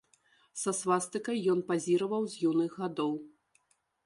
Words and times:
Са 0.61 0.71
свастыкай 0.79 1.39
ён 1.55 1.59
пазіраваў 1.69 2.23
з 2.33 2.43
юных 2.49 2.71
гадоў. 2.83 3.13